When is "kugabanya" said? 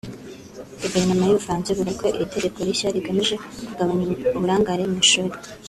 3.67-4.05